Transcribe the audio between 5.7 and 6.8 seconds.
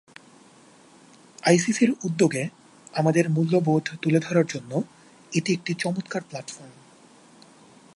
চমৎকার প্ল্যাটফর্ম।